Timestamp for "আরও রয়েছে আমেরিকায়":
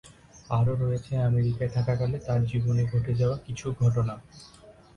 0.49-1.71